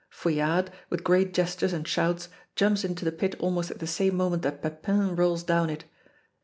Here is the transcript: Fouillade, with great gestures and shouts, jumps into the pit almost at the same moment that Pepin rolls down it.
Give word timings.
Fouillade, 0.09 0.71
with 0.89 1.03
great 1.03 1.31
gestures 1.31 1.73
and 1.73 1.87
shouts, 1.87 2.27
jumps 2.55 2.83
into 2.83 3.05
the 3.05 3.11
pit 3.11 3.35
almost 3.39 3.69
at 3.69 3.77
the 3.77 3.85
same 3.85 4.15
moment 4.15 4.41
that 4.41 4.63
Pepin 4.63 5.15
rolls 5.15 5.43
down 5.43 5.69
it. 5.69 5.83